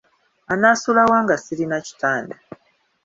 [0.51, 2.35] Anaasula wa nga sirina kitanda?